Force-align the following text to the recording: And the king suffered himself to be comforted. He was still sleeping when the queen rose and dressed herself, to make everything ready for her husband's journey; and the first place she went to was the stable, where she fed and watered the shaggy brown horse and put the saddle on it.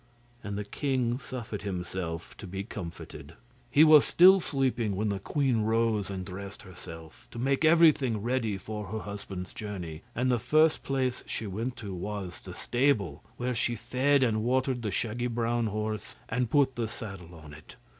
And 0.43 0.57
the 0.57 0.63
king 0.65 1.19
suffered 1.19 1.61
himself 1.61 2.35
to 2.37 2.47
be 2.47 2.63
comforted. 2.63 3.35
He 3.69 3.83
was 3.83 4.03
still 4.03 4.39
sleeping 4.39 4.95
when 4.95 5.09
the 5.09 5.19
queen 5.19 5.61
rose 5.61 6.09
and 6.09 6.25
dressed 6.25 6.63
herself, 6.63 7.27
to 7.29 7.37
make 7.37 7.63
everything 7.63 8.19
ready 8.23 8.57
for 8.57 8.87
her 8.87 9.01
husband's 9.01 9.53
journey; 9.53 10.01
and 10.15 10.31
the 10.31 10.39
first 10.39 10.81
place 10.81 11.23
she 11.27 11.45
went 11.45 11.75
to 11.75 11.93
was 11.93 12.39
the 12.39 12.55
stable, 12.55 13.23
where 13.37 13.53
she 13.53 13.75
fed 13.75 14.23
and 14.23 14.43
watered 14.43 14.81
the 14.81 14.89
shaggy 14.89 15.27
brown 15.27 15.67
horse 15.67 16.15
and 16.27 16.49
put 16.49 16.75
the 16.77 16.87
saddle 16.87 17.35
on 17.35 17.53
it. 17.53 17.75